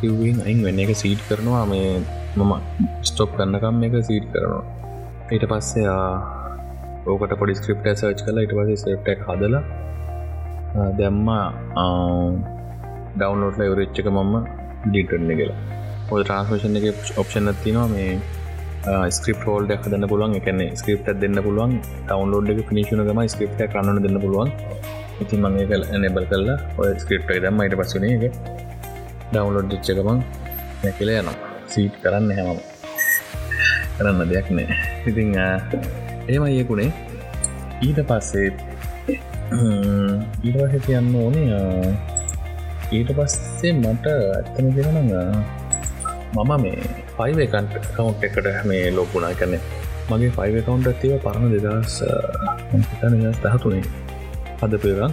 [0.00, 1.64] කිව්වෙන් අයින් වෙන්න එක සීට් කරනවා.
[1.72, 1.90] මේ
[2.38, 2.52] මම
[3.10, 4.64] ස්ටොප් කන්නකම් එක සීට් කරනවා.
[5.34, 5.94] ඊට පස්සේ
[7.12, 9.62] ඕකට පොඩි ස්ක්‍රප්ට සර්ච් කලා ඉට පසේ සෙප්ටක් හදලා
[10.98, 11.46] දැම්මා
[13.18, 14.34] ඩවන්ලෝඩ්ල ඉවරච්චක මම
[14.86, 15.60] ඩිටන්න කියලා.
[16.08, 16.86] හොද ට්‍රන්ස්මේෂන් එක
[17.22, 18.08] ඔප්ෂන් තිනවා මේ
[19.16, 20.34] ස්ක්‍රප් හෝල්ඩ හදන්න පුළුවන්.
[20.40, 21.72] එකන ස්ක්‍රප්ට දෙන්න පුළුවන්.
[22.08, 24.50] ටවන්ලෝඩ් එක පිනිශුනගම ස්ක්‍රප්ට කරන්න දෙන්න පුළුවන්.
[25.22, 27.62] ඉතින් මගේ කල නැබල් කල්ලා ඔය ස්ක්‍රප්ට දම්ම.
[27.66, 28.34] යිට පස්සුනේ එක
[29.32, 30.18] ඩවන්ලෝඩ් ච්චකමං
[30.84, 31.36] නැකිල යනවා.
[31.72, 32.60] සීට් කරන්න හැමම
[33.96, 34.76] කරන්න දෙයක් නෑ.
[35.08, 35.28] ඉතිං
[36.32, 36.90] ඒම ඒකුණේ
[37.86, 38.50] ඊට පස්සේ
[40.44, 41.62] ඊට පස කියන්න ඕනේ
[42.98, 44.98] ඊට පස්සේ මට ඇත්තම කියෙන
[46.34, 46.78] මම මේ
[47.18, 49.54] පයිව කන්ට කවුන්් එකට මේ ලෝපුනා කරන
[50.10, 51.94] මගේ පයිව කවුන්ට ඇතිව පරණ දෙදස්
[53.00, 53.14] තන
[53.44, 53.84] දහතුනේ.
[54.64, 55.12] අද පේරන්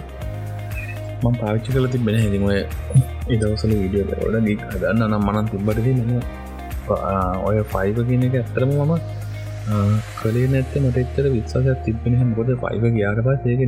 [1.24, 2.44] මං පාවිච්චි කල තිබෙන හැදිම
[3.34, 6.12] ඉදවසල වීඩියෝ වල ගී ගන්න නම් මනන් තිබ්බටදී මම
[7.48, 8.94] ඔය පයිව කියන එක ඇත්තරම මම
[10.20, 13.62] කලේ නැත්ත මට එච්චර විශ්වාසයක් තිබෙන මොකද පයිව ගයාට පස් ඒක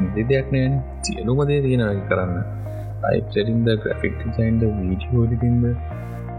[0.00, 0.74] නිදි දෙයක් නෑන
[1.06, 2.34] සියලුමදේ තියෙන කරන්න.
[3.08, 5.64] අයිටරින්ද ග්‍රෆික් සයින්ද වීඩියෝඩිටින්ද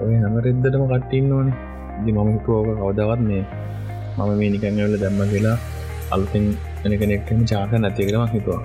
[0.04, 1.56] ඔය හැමරෙද්දටම කට්ටින්න ඕනේ.
[2.04, 3.44] දි මම හිතුවෝක කවදවත් මේ
[4.18, 5.58] මම මේ නිකංවල දැම්ම කියලා
[6.16, 6.46] අලුතින්
[6.86, 8.62] එන කෙනෙක්ටම චාක නැතිකරම හිතුවා.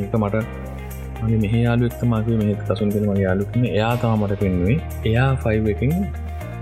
[0.00, 0.61] ඒක මට
[1.22, 4.76] මගේ මෙහ යාලුක්ත මගේ මෙහ කසුන් කළ මගේ යාලුක්න එයා තාමට පෙන්වේ
[5.10, 5.92] එයා ෆයිව එකින්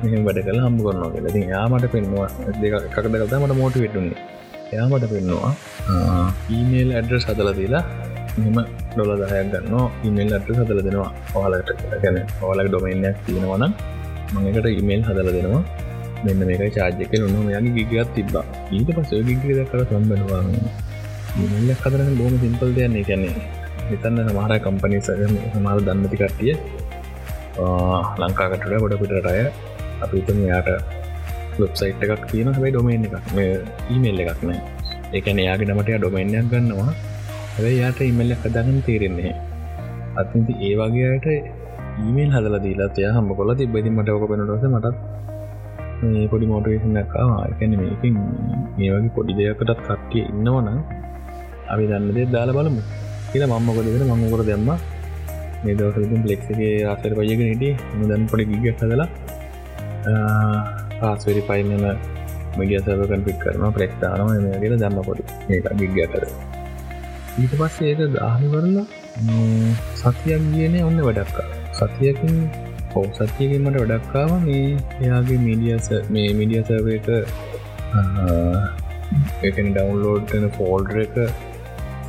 [0.03, 1.43] මෙහම වැඩ කළ හම්බ කරනවා කියලා.
[1.53, 2.29] යාමට පෙන්වා
[2.63, 4.19] දෙක එකකද කතා මට මෝට වෙටුන්නේ
[4.73, 5.53] එයාමට පෙන්නවා
[6.57, 7.85] ඊමේල් ඇඩ්‍රස් හදල දීලා
[8.43, 8.59] මෙම
[8.93, 9.77] ඩොල දහයක් ගන්න
[10.09, 11.71] ඉමල් අට හදල දෙනවා ඔහලට
[12.03, 12.19] ගැන
[12.51, 13.65] ඔලක් ඩොමයින්යක් තියෙනවන
[14.35, 15.63] මඟකට ඉමේල් හදල දෙනවා.
[16.25, 18.45] මෙන්න මේක චාර්ජක නොන මෙයාගේ ගිගත් තිබ්බා.
[18.77, 19.41] ඊට පස ගිග
[19.73, 20.43] කර සම්බනවා
[21.45, 23.35] ඉමල්ල කදරන බෝම සිම්පල් දෙයන්නේ කැන්නේ
[23.93, 26.55] හිතන්න සමහර කම්පනි සමාර දන්නති කට්ටිය.
[28.23, 29.45] ලංකාකටට ගොඩ පිටටය
[30.05, 30.69] අපිතම යාට
[31.61, 33.31] වෙබ්සයිට් එකක් තියෙන හැයි ඩොමේන් එකක්.
[33.37, 33.53] මේ
[33.93, 34.61] ඊමේල් එකක් නෑ.
[35.19, 36.91] එකන යාගේ නමට ඩොමේන්යක් ගන්නවා.
[37.55, 39.33] හැබයි යාට ඉමල්ල කදන්න තේරෙන්නේ
[40.21, 41.27] අත්ති ඒ වගේයට
[42.03, 44.97] ඊමේල් හදල දීලා තිය හම කොල තිබෙති මට ඕක පෙනටස මටත්
[46.13, 48.17] මේ පොඩි මෝටේෂනක්කා ආයකැන මේකින්
[48.79, 50.69] මේ වගේ පොඩි දෙයකටත් කට්ටිය ඉන්නවන
[51.73, 52.83] අපි දන්න දේ දාලා බලමු.
[53.33, 54.71] කියලා මම්මකොදෙන මංගොර දෙම්ම?
[55.65, 57.75] මේ දවසතින් පලෙක්ගේ ආසර පයගෙන හිටිය.
[57.99, 59.09] මුදන් පොඩි ගිග හදලා
[61.01, 61.85] පාස්වරි පයිමම
[62.59, 65.23] මඩිය සවකන් පික් කරන ප්‍රෙක් දානම මේගෙන දම්ම පොඩි.
[65.51, 66.25] ඒක ගිග්ග කර
[67.39, 68.87] ඊට පස්සේ ඒක දාහිවරලා
[70.01, 71.47] සතියක් කියන ඔන්න වැඩක්කා
[71.79, 72.35] සතියකින්
[72.93, 74.65] හෝ සතියකින්මට වැඩක්කාව මේ
[75.03, 77.09] එයාගේ මීඩියස මේ මිඩිය සර්ව එක
[79.49, 81.15] එකන ඩවන්ලෝඩ්න ෆෝල්ඩ එක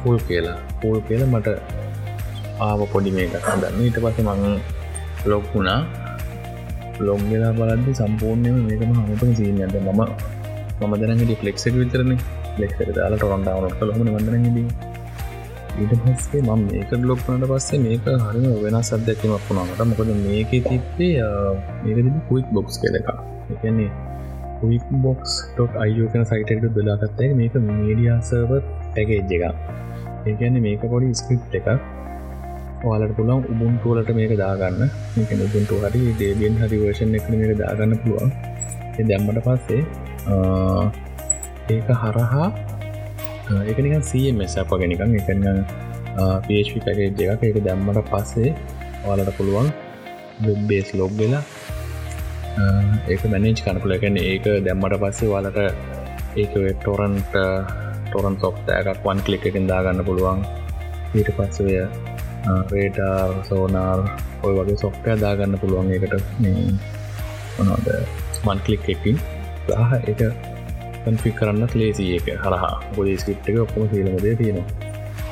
[0.04, 0.58] ෆුල් කියලා.
[0.80, 1.48] ෆුල් කියල මට
[2.68, 4.60] ආව පොඩි මේක දන්න ඊට පස මං
[5.32, 5.80] ලොක් වුණා.
[7.08, 10.00] ලොම් වෙලා බලද්දි සම්පූර්ණයම මේකම හමතම සීනද මම
[10.82, 12.14] මම දැනට ෆලෙක්ක් විතරන.
[12.60, 14.66] ලෙක්ට දාලා ටොරන්ටාවනට ලොම වදරදී
[15.80, 21.12] ඊට පස්සේ මම මේක බ්ලොක්නට පස්සේ මේක හරිම වෙන සද්‍යැකීමක් වුණාමට මොකද මේක තිබ්බේ
[21.84, 23.12] මේකති කුයික් බොක්ස් කෙල එක
[23.54, 23.90] එකන්නේ
[24.60, 28.52] කුයික් බොක්ස් ටොක් අයෝකන සයිටට දලාගත්තය මේක මීඩියාසර්ව
[28.96, 29.44] පැකේජ් එක
[30.30, 31.70] ඒකන්න මේක පොඩි ස්ක්‍රිප් එකක්.
[32.88, 34.82] ඔයාලට පුළන් උබුන්ටුවලට මේක දාගන්න.
[35.18, 38.32] මේක උබුන්ටු හරි දේබෙන් හරි වර්ෂන් එක මේක දාගන්න පුළුවන්.
[39.10, 39.82] දැම්මට පස්සේ
[41.76, 42.48] ඒක හරහා
[43.70, 45.64] ඒක නිකන් සමස් අප ගෙනකම් එකන්න
[46.48, 47.42] පේෂි පැකේජ් එකක්.
[47.50, 48.52] ඒක දැම්මට පස්සේ
[49.06, 49.70] ඔයාලට පුළුවන්
[50.70, 51.44] බේස් ලොබ් වෙලා
[53.12, 55.60] ඒක මැනේජ් කනපුල එකන ඒක දැම්මට පස්සේ වාලට
[56.42, 57.34] ඒක ටොරන්ට
[58.12, 60.42] ටොරන් සොෆ්ටෑකක් වන් කලික් එකින් දාගන්න පුළුවන්.
[61.18, 61.76] ඊට පස්සවය
[62.72, 64.00] රේටර් සෝනාර්
[64.46, 66.64] ඔය වගේ සොෆ්ටය දාගන්න පුළුවන් එකට මේ
[67.58, 67.88] මොනොද
[68.46, 69.18] මන් කලික් එකින්
[69.68, 70.22] සහ එක
[71.04, 72.76] කන්ෆි කරන්න ලේසි එක හරහා.
[72.96, 74.90] බොඩි ස්කිප් එක ඔක්කොම සීලමදේ තියෙනවා.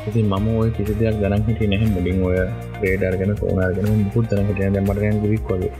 [0.07, 1.83] ඉතින් මම ඔය කිසි දෙයක් ගනන් හිට නැහ.
[1.95, 2.37] මුලින් ඔය
[2.81, 5.71] රේඩර් ගැන සෝනාර්ගෙන මුකුත් දන හිටිය දැමටගන් ගික් වගේ.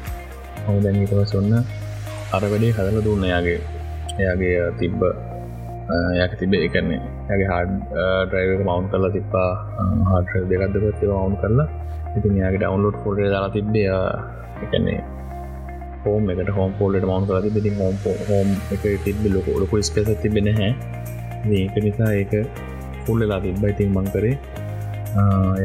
[0.65, 1.53] හොම දැන්හිතව සොන්න
[2.35, 3.23] අර වැඩේ හදල දුන්න.
[3.33, 3.59] යාගේ
[4.19, 5.01] එයාගේ තිබ්බ
[6.17, 7.78] යක තිබේ එකන්නේ ඇගේ හඩ
[8.25, 9.49] ඩ්‍රයිව මවන්් කරලා තිප්පා
[10.10, 11.67] හඩ දෙකක්දපත්ව මවුන් කරලා
[12.12, 13.88] ඉතින් යාගේ ඩවන්ලෝඩ් ෆෝල්ඩ දාලා තිබ්බේ
[14.63, 14.99] එකන්නේ
[16.04, 17.95] හෝම එකට හෝම් පෝල්ට මවන්් කරති බිති හෝම්
[18.28, 20.69] හෝම් එක තිබ ලොක ලොක ස්පේස තිබෙන හැ
[21.56, 22.36] ඒක නිසා ඒක
[23.06, 24.36] පුල්ලලා තිබ්බයි තින් මං කරේ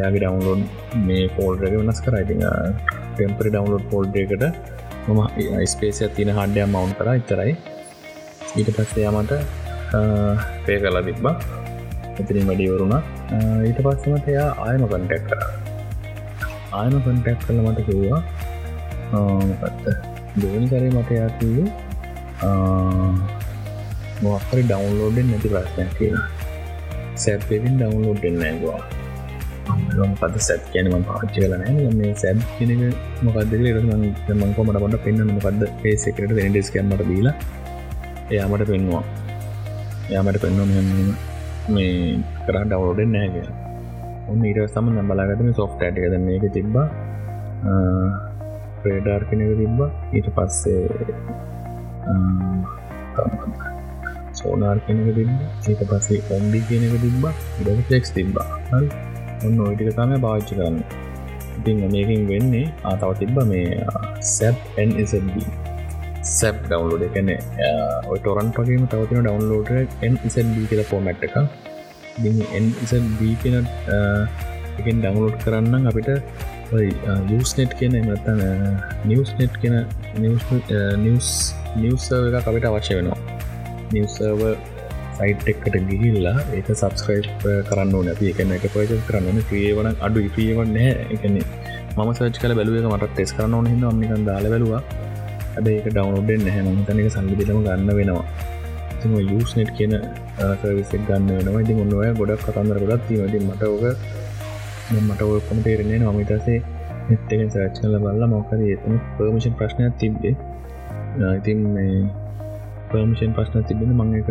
[0.00, 0.62] යාගේ ඩවන්ලෝඩ්
[1.02, 2.38] මේ පෝල්ඩක වෙනස් කරයිති
[3.12, 4.48] ටෙම්පරි ඩවන්ලෝඩ් පෝල්ඩ එකට
[5.08, 5.20] මම
[5.68, 7.52] ස්පේසිය තින හඩ්ඩය මවන්් කර ඉතරයි
[8.54, 9.62] ඊට පස්සේ යමට
[10.64, 11.34] පේ කලා තිබ්බා.
[12.20, 13.02] එතිරින් වැඩිවරුණා
[13.68, 15.40] ඊට පස්සමට එයා ආයම කන්ටෙක් කර.
[16.80, 18.20] ආයම කන්ටෙක් කල මට කිව්වා
[19.48, 19.84] මොකත්ත
[20.42, 21.56] දෙවනි කරේ මට යාකිව
[24.24, 26.14] මොක්කරි ඩවන්ලෝඩෙන් නැති ප්‍රශ්නයක් කිය
[27.22, 28.80] සැප්පෙන් ඩවන්ලෝඩ් එන්නගවා
[30.20, 31.62] පද සැත් කියන ම පාච්චි කලන
[31.98, 32.82] මේ සැබ් කෙනක
[33.26, 37.28] මොකක්දක මංකෝ මට පොට පෙන්න්න මොකක්ද ඒසකට ඩෙස් කමට දීල?
[38.32, 39.04] එයාමට පෙන්වා
[40.12, 40.66] යාමට පෙන්වා
[41.74, 41.94] මේ
[42.46, 43.36] කර ඩවලෝඩෙන් නෑග
[44.30, 46.86] ඔන්න ඊට සම බලාගතම සොෆ්ට ඇටකද මේක තිබ්බා
[48.82, 49.80] ප්‍රේඩාර් කෙනක තිබ්බ.
[50.16, 50.84] ඊට පස්සේ
[54.40, 55.30] සෝනාර් කෙනක තිබ
[55.70, 57.24] ඒක පස්සේ ඔම්ඩි කියනක තිබ්බ.
[57.60, 58.48] ඉඩ ෆලෙක්ස් තිබ්බා.
[58.70, 58.88] හරි.
[59.46, 60.80] ඔන්න ඔයිටික තම භාච්චි කරන්න.
[61.58, 63.66] ඉතිං මේකින් වෙන්නේ ආතාව තිබ්බ මේ
[64.34, 65.36] සැප් එන්SB
[66.24, 67.30] සැප් ඩවන්ලෝඩ එකන
[68.10, 69.70] ඔය ටොරන් පගේම තවතින ඩවන්ලෝඩ
[70.08, 71.36] එන්SB කියල ෆෝමට් එක
[72.58, 73.56] එන්SB කියන
[74.80, 76.10] එකෙන් ඩවන්ලෝඩ් කරන්න අපිට
[77.36, 78.40] යස්නෙට් කියන එමත්තන
[79.10, 79.76] නිවස්නෙට් කියන
[81.04, 81.28] නිවස්
[81.76, 83.20] නිවස් එක අපිට අවශ්‍ය වෙනවා.
[83.92, 84.40] නිවසර්ව
[85.18, 90.92] සයිට් එක්කට ගිහිල්ලා ඒක සබස්ක්‍රයිප් කරන්න නැති එකන එක පච කරන්න ්‍රියවන අඩු ඉපියවන් නෑ
[91.14, 91.46] එකන්නේ
[91.96, 94.82] මම සච් කල බැලුව මට ටෙස් කරන්න ඕන හිද අම්මිකන් දාල බැලවා.
[95.56, 98.26] ඇබ ඒක ඩවන්ෝඩෙන් නැහැ මතනක සල්ලිදිලම ගන්න වෙනවා.
[99.36, 99.94] යස්නෙට් කියන
[100.60, 101.62] සවිසක් ගන්න වෙනවා.
[101.64, 103.84] ඉති ඔන්නවය ගොඩක් කතන්දර ගොඩක් තිීමති මට ඕක
[105.06, 106.58] මට ඔයකොම තේරෙන්නේ නොමිතසේ
[107.14, 110.34] එත්තෙන් සච් කල බල්ල මොකද එතම පර්මිෂන් ප්‍රශ්නයක් තිබ්බේ.
[111.38, 111.96] ඉතින් මේ
[112.92, 114.30] පර්මිෂන් ප්‍රශ්න තිබෙන මං එක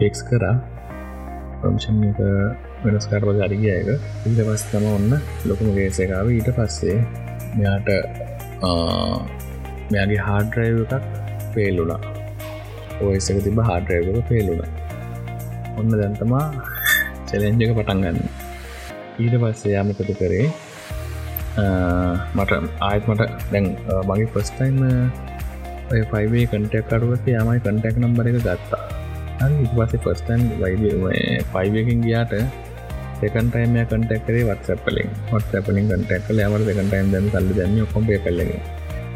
[0.00, 0.56] පෙක්ස් කරා.
[1.60, 2.18] පර්මිෂන් එක
[2.84, 3.88] වෙනස්කාට පස අඩිගිය එක
[4.28, 5.12] ඉට පස් තම ඔන්න
[5.48, 6.96] ලොකුම ගේසකාව ඊට පස්සේ
[7.56, 7.88] මෙයාට
[9.90, 11.04] මෙයාගේ හාඩරයිව එකක්
[11.54, 12.00] පේල්ලුනා
[13.02, 14.62] ඔයසක තිබ හාඩරයිවක පේලුණ
[15.78, 16.46] ඔන්න දැන්තමා
[17.28, 18.18] චලෙන්ජක පටන් ගන්න.
[19.18, 20.46] ඊට පස්සේ යාමකතු කරේ?
[22.36, 23.66] මට ආයත් මට දැන්
[24.08, 24.78] මගේ ෆස්ටයිම
[25.92, 28.84] ඔය පයිවේ කටක් කරුවක යමයි කටක් නම්බර එක ගත්තා.
[29.64, 30.92] ඉපසේ ෆස්ටන් වයි
[31.52, 32.34] පයිවකින් ගියාට
[33.18, 38.50] සකන්ටයිම කටක්කරේ වත්සපලින් වත්සපලින් කටක් යමර සකටයිම් දැම සල්ල දැම කොම්පය කල්ලග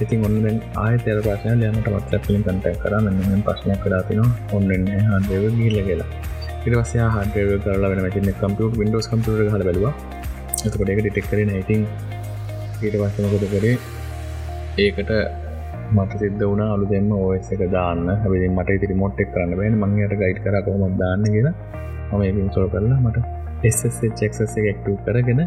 [0.05, 2.95] ඉතින් ඔන්න ආය තෙර පසය යමට මත්සපලින් කටක් කර.
[3.07, 4.21] මෙම පශ්නයක් කඩාතින
[4.57, 6.09] ඔන්නන්න හදව ගිල්ල කියලා.
[6.67, 9.93] ඉරවසය හඩව කරලා වෙන මතින කම්පියට විඩෝස් කම්පියර හල බලවා.
[10.67, 11.83] එතකොට එක ඩිටෙක් කරන ඉතින්
[12.83, 13.77] ඊට වස්සමකොද කරේ?
[14.79, 15.13] ඒකට
[15.97, 18.07] මට සිද්ධ වුණ අලු දෙම ඔස් එක දාන්න.
[18.23, 19.81] හැබි මට ඉතිරි මොට්ටෙක් කරන්න බැන.
[19.83, 21.55] මංයට ගයිඩ් කර කොහොම දාන්න කියලා.
[22.11, 23.19] මම ඒකින් සොල් කරලා මට
[23.65, 25.41] එක්ක් එකක්ට කරගෙන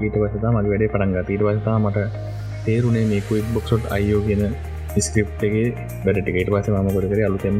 [0.00, 1.98] ඊට වසතා මගේ වැඩේ පටන්ග ඊට වසතා මට
[2.66, 4.42] තේරුණේ මේ කුයික් බොක්සොට් අයෝ කියන
[5.06, 5.66] ස්ක්‍රප්ගේ
[6.04, 7.20] බැඩටිකට පස මම කොට කර?
[7.28, 7.56] අලුතෙම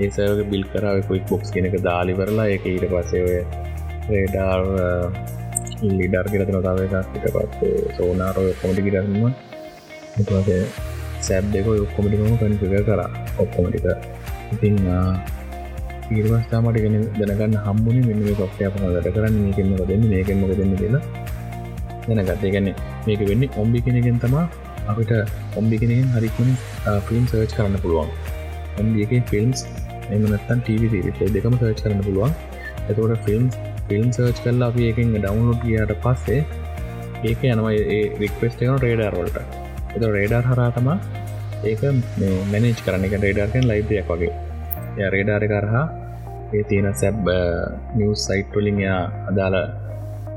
[0.00, 3.38] ඒසයක බිල් කරාව කුයික් බොක්ස් කෙනක දාලිවරලා එක ඊට පසය ඔය
[4.10, 4.62] රේඩාර්
[5.98, 6.82] ලිඩර් කියරතන තාවක
[7.16, 9.30] ඊට පස්සේ සෝනාරෝ කොමටි කිරන්න
[10.20, 10.62] එතුවසේ
[11.26, 13.00] සැබ් දෙක ඔක්කොමටිකම කනිපික කර.
[13.42, 13.86] ඔක්කොමටික
[14.54, 14.76] ඉතිං
[16.14, 19.36] ඊර්වස්ථාමට ගෙන දැනගන්න හම්බුණ මෙන්න මේ කොක්ටය අප දට කරන්න.
[19.44, 21.02] මේකෙන්ම දෙන්න මේකෙන්ම දෙන්න කියලා
[22.06, 22.52] දැනගත්තේ.
[22.54, 22.68] ගැන
[23.06, 24.44] මේක වෙන්නේ ඔම්බි කෙනගෙන් තමා
[24.90, 25.12] අපිට
[25.60, 26.52] ඔම්බි කෙනෙන් හරිකුණ
[27.08, 28.10] ෆිල්ම් සර්ච් කරන්න පුළුවන්.
[28.80, 29.60] ඔම්බියක ෆිල්ම්ස්
[30.10, 30.92] එමනත්තන් TV
[31.36, 32.32] දෙකම සර්ච් කරන්න පුළුවන්.
[32.90, 33.44] එතකොට ෆිල්ම්
[33.88, 36.40] ෆිල්ම් සර්ච් කරලා අපි ඒකින් ඩවන්ලෝඩ් කියට පස්සේ
[37.24, 39.36] ඒක යනවා ඒ රික්වස්ට එකන රේඩර්වලට
[39.96, 40.88] එත රේඩර් හරාතම
[41.64, 41.82] ඒක
[42.52, 44.32] මැනේජ් කරන එක රේඩර්කෙන් ලයිබයක් වගේ.
[44.98, 45.84] ය රේඩාර කරහා
[46.54, 47.28] ඒ තියෙන සැබ්
[47.98, 48.98] නිවස් සයිට්වලින් යා
[49.30, 49.54] අදාල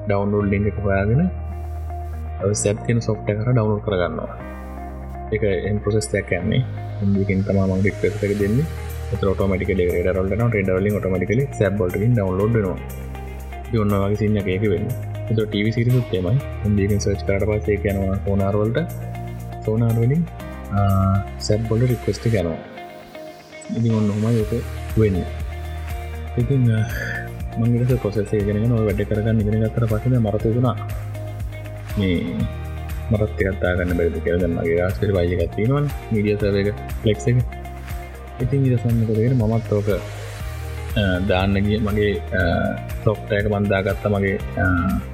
[0.08, 1.22] ඩවන්ලෝඩ් ලිංක එක හොයාගෙන
[2.54, 4.34] සැබ් කියෙන සොෆ්ට කර ඩවන්ලෝඩ් කරගන්නවා.
[5.32, 6.64] එක එම් ප්‍රසෙස්යක් යන්නේ.
[7.04, 8.66] ඉදිකින් තම මං රික්වස් එක දෙන්නේ.
[9.14, 12.78] ටෝමටික රඩරල්න රඩවලින් ොටමටිකල සැබ්බොල්ටකින් ඩවන්ලෝඩ්නවා
[13.84, 14.88] ඔන්න වගේ සින්න එක වෙන්න.
[15.28, 18.80] ටව සිරිසුත් තේමයි ඉදිකින් සච් කරට පස්සේ යනවා ඕනාරවල්ට
[19.66, 20.24] සෝනාර්වලින්
[21.48, 22.62] සැබ්බොල රික්වස්ට ගැනවා
[23.78, 24.54] ඉදි ඔන්න හොම යක
[24.98, 25.18] වෙන්න.
[26.38, 26.64] ඉතින්
[27.60, 30.76] මංගට කොසසේ ගෙන නො වැඩ කරගන්න ඉගෙන ගත්තර පසන මරතතුනා
[31.98, 32.18] මේ
[33.10, 36.70] මරත් කත්තාගන්න බැරි කරගන්නගේ ආස්පර වයිගත්තිනවල් මීඩිය සවක
[37.06, 37.38] ලෙක්ස එක
[38.42, 39.90] ඉතින් ඉරසන්නකරගෙන මමත් ඕක
[41.30, 42.14] දාන්න ගිය මගේ
[43.04, 44.38] සොෆ්ටයක බන්දාගත්ත මගේ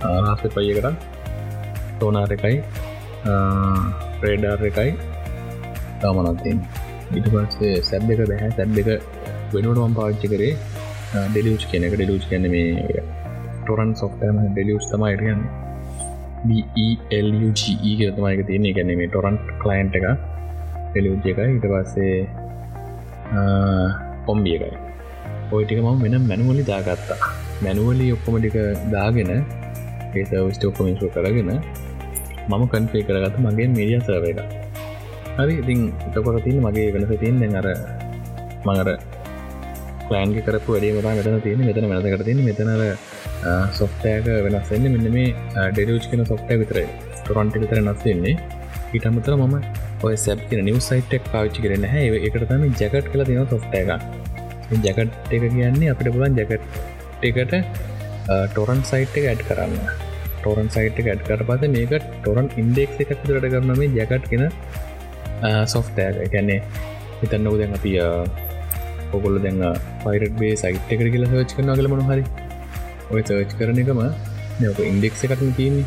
[0.09, 0.95] ආස්ප පයිය කරන්න
[1.99, 2.57] තෝනාර එකයි
[4.21, 4.91] රේඩර් එකයි.
[6.01, 6.59] තාමනත්තින්
[7.17, 8.89] ඉට පස්සේ සැබ් දෙක බැහැ සැබ් දෙක
[9.53, 10.53] වෙනුවටම පාච්චි කරේ
[11.27, 13.03] ඩෙලියස් කෙනෙක ඩෙලස් කැන මේ
[13.59, 15.41] ටොරන් සොෆ්ටම ඩෙලියස් තමයිටයන්
[16.47, 18.73] BELUGE කියතමයික තියන්නේ.
[18.77, 20.06] ගැන මේ ටොරන්් කලයින්් එක
[20.91, 22.17] ඩෙලියජ් එක ඉට පස්සේ
[24.25, 24.77] පොම්බිය එකයි.
[25.51, 27.21] ඔයටික ම වෙන මැනුවලි දාගත්තා.
[27.63, 28.58] මැනුවලි ඔක්කොමටික
[28.93, 31.49] දාගෙන ඒ සවිස්ට ඔක්කොමිසු කරගෙන
[32.49, 34.39] මම කන්පේ කරගත මගේ මීඩිය සර්ව එක
[35.38, 37.67] හරි ඉතින් එතකොට තින් මගේ වෙනස තියෙන් දැන් අර
[38.65, 38.89] මඟර
[40.08, 42.82] ප්ලෑන්ග කරපු වැඩේ මතා මෙතන තියෙන මෙතන වෙනසකට තියන මෙතනර
[43.77, 45.30] සොෆ්ටෑක වෙනස්සන්න මෙන්න මේ
[45.69, 46.82] ඩෙලූච් කෙන සොෆ්ටය විතර
[47.21, 48.36] ටොරන්ටි විතර නස්සෙන්නේ
[48.93, 49.56] ඊටමතර මම
[50.08, 53.89] ඔය සැබ් කියෙන නිව සයිටක් පාවිච්චි කරන හැ එකට තම ජැකට් කල තින සොෆ්ටය එක.
[54.86, 57.54] ජැකට් එක කියන්නේ අපිට පුලන් ජැකට් එකට
[58.54, 59.75] ටොරන් සයිට් එක ඇඩ් කරන්න.
[60.38, 64.45] ටොරන් සයිට් ඇඩ් කර පස මේක ටොරන් ඉන්ඩෙක් එකක් දට කරන මේ ජැකට් කෙන
[65.73, 66.62] සොෆ්ටෑ ගැන්නේ
[67.21, 67.97] හිතන්න උදැන් අපි
[69.17, 69.62] ඔකොල්ල දැන්
[70.06, 72.25] පයිරට බේ සයිට් එකට කියලා සර්ච් කරන කල මනු හරි.
[73.13, 74.02] ඔය සර්ච් කරන එකම
[74.71, 75.86] යක ඉන්ඩෙක්ස එකටන තියන්නේ.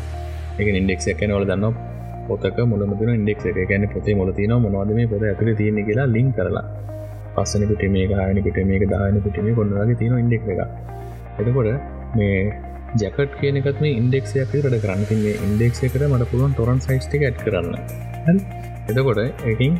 [0.59, 1.73] එක ඉන්ඩෙක්ෂ එක නොල දන්න
[2.27, 3.57] පොතක මුලමතින ඉන්ඩෙක් එක.
[3.71, 6.65] ගැන පොතේ මොලතින මොනවද මේ පොත ඇතුර තියෙන කියලා ලින් කරලා.
[7.35, 10.61] පස්සන පිට මේ හයන පිට මේක දායන පිටම කොන්නගේ තියෙන ඉන්ඩෙක් එක
[11.41, 11.69] එතකොට
[12.19, 12.37] මේ
[13.01, 17.73] ජැකට් කියනකත් මේ ඉන්ඩෙක්ෂයක් රට කරන්නති මේ ඉන්ඩෙක්ෂ එකට මට පුළුවන් ටොරන් සයිස්ටික ඇඩ් කරන්න.
[18.91, 19.19] එතකොට
[19.51, 19.73] එකින්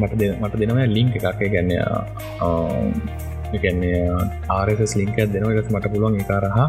[0.00, 1.40] මට මට දෙනවා ලිංක එකක්.
[1.54, 1.70] ගැන්න
[3.54, 4.00] එකන්නේ
[4.48, 5.54] ආරස් ලිංක දෙනවා.
[5.54, 6.66] එකත් මට පුළුවන් එකරහා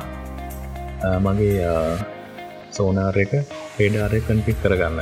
[1.03, 1.95] uh, මගේ uh,
[2.71, 3.33] සෝනාර එක
[3.77, 4.99] පේඩාරය කන්පික් කරගන්න.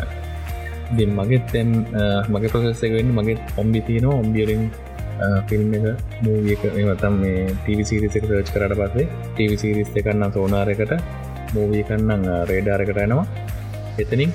[0.97, 4.65] දෙ මගේ තැන් uh, මගේ ප්‍රසෙසකවෙන්න මගේ ඔම්බි තියන ඔම්බියරින්
[5.49, 5.85] ෆිල්ම් එක
[6.23, 10.93] මූවියක මතම් මේ ටීවිසිරිස එක සර්ච් කරට පස්සේ ටීවිසිරිස් එකන්න සෝනාරකට
[11.55, 13.25] මූවී කන්නම් රේඩාරකට එනවා
[13.97, 14.31] එතනින්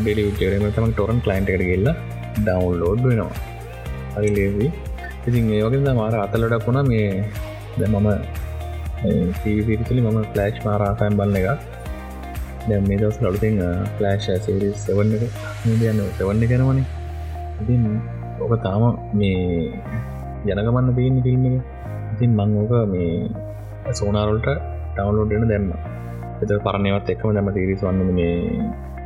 [0.00, 1.94] ඩෙලි විටරම තම ටොරන් කලයින්ට එකට ගෙල්ලා
[2.38, 3.36] ඩවන්ලෝඩ් වෙනවා.
[4.14, 4.70] හරි ලේවී
[5.26, 6.88] ඉතින් ඒවගේ මාර අතලඩක් වුණා.
[6.90, 7.08] මේ
[7.78, 8.08] දැ මම
[9.34, 11.46] ටීවිසිරිසලි මම ෆලෑෂ් මාරාසයන් බන්න එක
[12.68, 13.62] දැ මේ දවස් ලොතින්
[13.96, 17.00] ෆලෑෂ් සේරි සවන්න එක යන්න සවන්න කෙනවනේ
[17.62, 17.82] ඉතින්
[18.42, 19.70] ඕක තාම මේ
[20.44, 21.56] යනගමන්න පේන ෆිල්ම් එක.
[22.14, 24.48] ඉතින් මං ඕක මේ සෝනාරල්ට
[24.94, 25.68] ටවන්ලෝඩ්න දැම්ම.
[26.42, 28.34] එත පරණයවත් එක්ම දැම තිරිස් වන්න මේ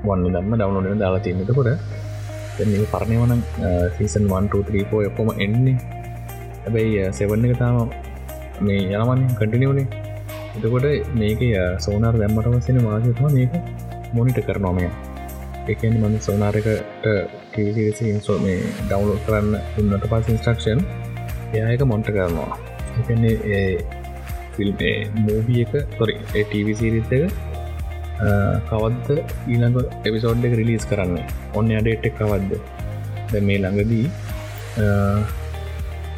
[0.07, 1.71] වන්න දම්ම ඩවන්ලෝඩන දාලා තින්නතකොට
[2.93, 3.43] පරණයවන
[3.97, 5.77] සීසන් 123පෝ එක්කොම එන්නේ.
[6.67, 7.77] හැබැයි සෙවන්න එක තාම
[8.61, 9.87] මේ යනවන් කටිනිවනේ
[10.55, 11.43] එතකොට මේක
[11.81, 13.53] සෝනාර දැම්මට වස්සෙන වාසතම මේක
[14.13, 14.89] මොනිට කරනෝමය
[15.69, 17.07] එකන මම සෝනාරකට
[17.47, 20.81] ටීවිසි ඉන්සෝ මේ ඩවලෝඩ් කරන්න උන්නට පස් ඉන්ස්ට්‍රක්ෂන්
[21.53, 22.59] එයායක මොන්ට කරනවා.
[22.99, 23.79] එකන්නේ
[24.55, 24.83] ෆිල්ම්
[25.23, 27.25] මූබිය එක තොරි ටීවිසිරිත එක
[28.69, 31.19] කවද්ද ඊළඟ එපිසෝඩ් එක රිලිස් කරන්න?
[31.55, 32.63] ඔන්න අඩේට් එක කවද්ද?
[33.31, 34.07] ද මේ ළඟදී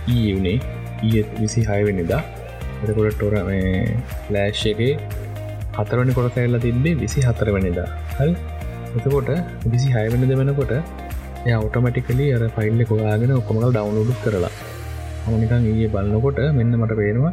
[0.08, 0.58] ඊයුනේ
[1.02, 2.22] ඊ විසි හයවෙනිදා
[2.82, 3.34] එතකොට ටොර
[4.30, 4.80] ලෑශ් එක
[5.78, 8.32] හතරවනි කොට ඇල්ලා තිබේ විසි හතර වනිදා හල්
[8.96, 9.30] එතකොට
[9.66, 10.72] විසි හයවෙන දෙවෙනකොට
[11.46, 14.52] එය අවටමටිකලි අර ෆයිල්ල කොලාගෙන ඔක්කොමල ඩවන්ලෝඩ් කරලා.
[15.24, 17.32] හමනිකන් ඒ බලන්නකොට මෙන්න මට පේනවා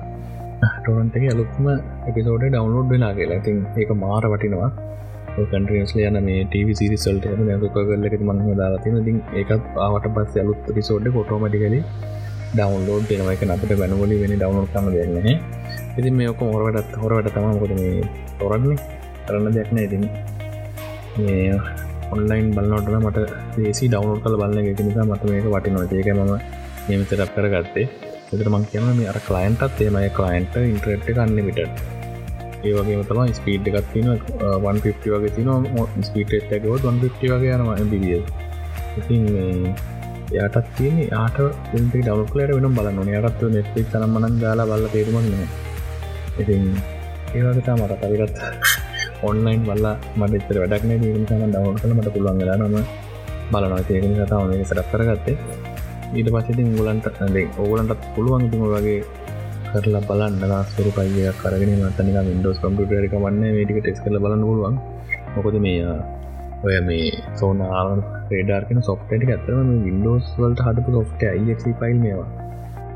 [0.75, 1.65] ටොරන්ටක අලුත්ම
[2.09, 3.39] එපිසෝඩ ඩවන්ලෝඩ් වෙලා කියලා.
[3.41, 4.69] ඉතින් ඒක මාර වටිනවා.
[5.43, 7.25] කන්ට්‍රස්ල යන මේ ටව සිරිසල්ට
[7.73, 11.81] කොල්ල එක මංහ දාලාතින ඉතින් ඒකත් ආවට පස්ස අලුත් පිසෝඩ් කොටෝමටිකලි
[12.53, 15.37] ඩවන්ලෝඩ් දෙනව එක අපට බැනවලි වෙනි ඩවන්ලෝඩ් කම දෙන්නේ
[15.97, 18.03] ඉතින් මේ ඔක මොරවටත් හොරවට තමකොද මේ
[18.39, 18.77] තොරන්නේ.
[19.25, 20.03] කරන්න දෙයක්න ඉතින්.
[22.13, 23.27] ඔන්ලයින් බලන්නොටන මට
[23.57, 25.87] දේසි ඩවනෝඩ් කල බලන්න එක නිසා මට මේක වටිනවා.
[25.91, 26.21] ඒක ම
[26.87, 27.87] නියමතරක් කරගත්තේ.
[28.33, 31.59] එතර මං කියන මේ අර කලයින්ටත් ඒමයි කලයින්ට ඉන්ට්‍රට් කන්නමිට
[32.65, 35.49] ඒවගේ තම ස්පීඩ් එකත් තින 150 වගේ තින
[36.07, 38.21] ස්පීට එකකව 150 වගේ යනවා බිදිය
[38.99, 39.23] ඉතින්
[40.31, 41.37] යාටත් තියෙන ආට
[41.77, 45.47] ඉන්ට ඩවලට වෙන බලන්න යටත් නෙට්ලික් සනම්මනන් ගාලා බල්ල තේරුමන්නේ
[46.39, 46.63] ඉතින්
[47.35, 48.39] ඒවගතා මට පරිගත්
[49.23, 49.85] ඔන්ලයින් බල්ල
[50.19, 52.75] මටතර වැඩක්න නිසාම ඩවන් කළ මට පුළුවන්ගලා නම
[53.51, 53.83] බලනවා.
[53.83, 55.37] තේකන කතාව මේ සටක් කරගත්තේ.
[56.15, 58.99] ඊට පසිති ගලන්ට ඇදේ ඕගලන්ටත් පුළුවන් ඉතිම වගේ
[59.71, 60.35] කරලා බලන්න.
[60.43, 64.75] ලාස්වර පයිය කරගෙන මතනික ඉන්ඩෝස් කම්පියටරක වන්න මේටික ටෙස් කල බලන්න පුළුවන්.
[65.35, 65.81] මොකොද මේ
[66.65, 67.99] ඔය මේ සෝන ආරන්
[68.29, 72.29] පේඩාර්කන සොෆ්ටටි ඇතරම වින්ඩෝස් වලට හදපු සොෆ්ට යික් ෆයිල් මේවා.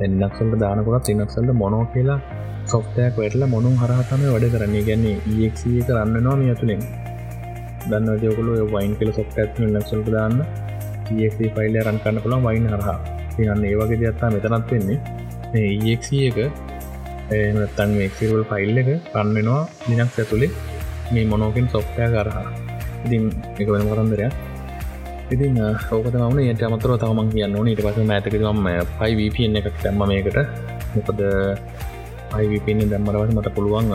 [0.05, 2.19] එන්නක්සල්ට දානකොත් ඉනක්සල්ට මොනෝ කියලා
[2.65, 4.83] සොෆ්ටයක් වැටල මොනුම් හරහතම වැඩ කරන්නේ.
[4.87, 6.81] ගැන්නේ ඒක් කරන්න නවා මේ ඇතුළෙන්
[7.89, 10.41] දන්න ජයකුළු වයින් කියල සොෆ්ට ඇත් ලක්සල්ට දාන්න?
[11.17, 12.97] ඒක් ෆයිල් රන් කන්න පුළන් වයින් හරහා.
[13.35, 14.99] තියන්න ඒවගේ දත්තා මෙතනත් වෙන්නේ.
[15.55, 16.37] ඒක් එක
[17.31, 20.51] එතන් එක්සිවල් ෆයිල් එක කන්නෙනවා දිනක් ඇතුළේ
[21.13, 22.68] මේ මොනෝකින් සොෆ්ටය කරහා
[23.05, 23.23] ඉතින්
[23.61, 24.33] එක වෙන කරන්දරයක්
[25.33, 25.57] ඉතින්
[25.93, 27.67] ඕකත මන යට අමතර තමන් කියන්න ඕන.
[27.69, 30.37] ඊට පස මෑතකම පයිVPN එකක් තැම්ම මේකට.
[30.95, 31.21] මොකද
[32.37, 33.93] අයිවිපන්න දැම්මරවට මට පුළුවන්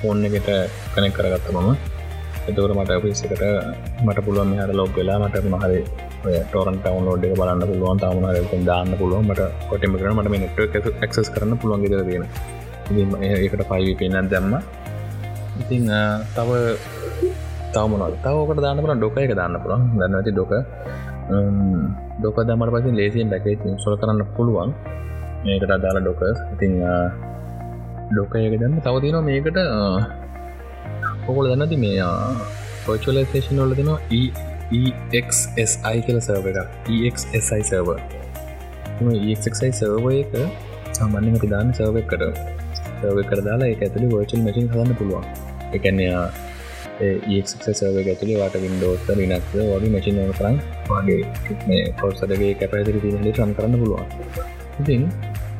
[0.00, 0.48] ෆෝන් එකට
[0.94, 1.68] කනෙක් කරගත්ත මම.
[2.48, 3.44] එතකට මට පිස්සකට
[4.06, 5.84] මට පුළුවන් හර ලෝක් වෙලා මට මහරි
[6.48, 9.28] ටෝරන් ටවන් ෝඩ් එක බලන්න පුළුවන් තාමන දාන්න පුළුවන්.
[9.28, 10.58] මට කොටම කරන මට නෙට්
[11.10, 12.24] ක්සස් කරන්න පුළුවන් ගෙදර තියෙන.
[13.20, 14.60] ඒකට පයිවිපන්න දැම්ම.
[15.60, 15.92] ඉතිං
[16.36, 16.50] තව
[17.76, 20.52] තවමනල් තවකට දාන්න පුළ ඩොක එක දාන්න පුළන් දන්න ඇති ඩොක.
[22.20, 24.70] ඩොක දමට පසි ලේසියෙන් ඩැකේ සොල කරන්න පුළුවන්.
[25.46, 26.72] මේකට අදාලා ඩොකස් ඉතිං
[28.12, 28.74] ඩොකයක දන්න.
[28.86, 29.58] තවතින මේකට
[31.30, 32.08] ඔකොල දන්නති මේ
[32.86, 34.00] පොචලේෂන් වල දෙනවා
[35.18, 36.58] EXSI කියල සර්ව එක
[37.08, 37.88] EXSI සර්ව
[39.32, 40.34] EXSI සර්ව එක
[40.98, 42.22] සාමාන්‍යම පිදාන්න සර්ව එකට
[43.00, 45.24] සර්ව කර දාලා එක ඇතුළි වර්චල් මසින් හදන්න පුළුවන්.
[45.76, 46.24] එකනයා
[47.00, 54.06] ඒක්සර්ව ඇතුලේ වාට වින්ඩෝස්ත ලිනක්ද වගේ මචින් කරන්න වගේ පොසටගේ කැපැදිරි තිීමට සම් කරන්න පුළුවන්.
[54.80, 55.10] ඉතින්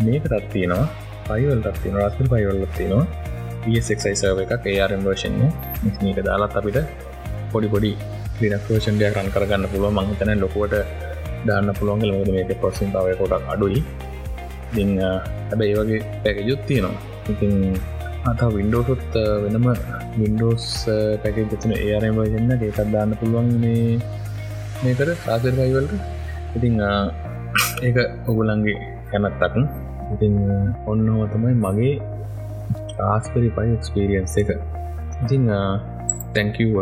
[0.04, 0.86] මේක තත්තියෙනවා
[1.28, 3.06] පයිවල් තත්තින රස්පල් පයිවල්ල තියෙනවා.
[3.64, 5.48] පසක්යි සර්ව එකක් ඒරම් වර්ෂන්ය
[6.02, 6.78] මේක දාලත් අපිට
[7.52, 7.92] පොඩි පොඩි
[8.40, 10.74] ලිනක්ෂන්ඩයක් රන් කරගන්න පුළුව මංහිතන ලොකුවට
[11.46, 13.82] දාන්න පුළුවන්ගල මොද මේක පොසින් පවය කොටක් අඩුයි.
[14.74, 16.96] ඉ හැබැ ඒ වගේ පැකජුත් තියෙනවා.
[17.30, 17.52] ඉතින්
[18.24, 19.66] අත වින්ඩෝසුත් වෙනම
[20.18, 20.66] වින්ඩෝස්
[21.22, 24.00] පැක ගතුන ඒරම වර්ෂන්න ඒකත් දාන්න පුළුවන් මේ
[24.82, 25.94] මේකට සාසර පයිවල්ට
[26.56, 26.76] ඉතිං
[27.82, 27.96] ඒක
[28.30, 28.78] ඔගුලන්ගේ
[29.10, 29.56] කැමැත්තක්.
[30.14, 31.94] ඉතින් uh, ඔන්න තමයි මගේ
[33.08, 34.50] ආස්පරි පයි එක්ස්පිරියන්ස් එක.
[35.24, 35.44] ඉතිං
[36.34, 36.78] තැංකව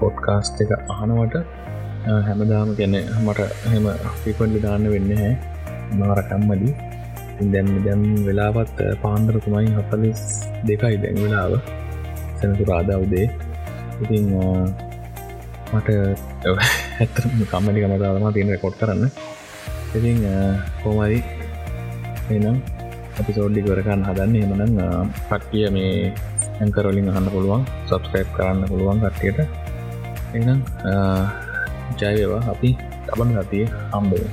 [0.00, 3.88] පොඩ්කාස්ට එක අහනවට uh, හැමදාම ගැන මට හෙම
[4.24, 5.32] පිපන්ලි දාන්න වෙන්න හැ
[6.00, 6.74] මාරකම්මදී
[7.54, 10.22] දැම් දැම් වෙලාවත් uh, පාන්දරතුමයි හතලිස්
[10.68, 11.75] දෙකයි දැන් වෙලාව.
[12.46, 13.26] සැනතු රාදාවදේ
[14.02, 14.26] ඉතිං
[15.74, 15.88] මට
[17.00, 19.10] ඇත්තර කම්මලි කමතාවම තියෙන කොට් කරන්න.
[19.98, 20.18] ඉතිං
[20.82, 21.18] කෝමරි
[22.34, 22.56] එනම්
[23.20, 24.34] අපි සෝඩ්ඩි කරගන්න හදන්න.
[24.44, 26.12] එමනම් පට්ටිය මේ
[26.62, 29.40] ඇංකරොලින් අහන්න පුළුවන් සබස්ක්‍රයිප් කරන්න පුළුවන් කට්ටියට.
[30.38, 30.60] එනම්
[32.00, 32.70] ජයවා අපි
[33.08, 34.26] තබන ගතිය හම්බේ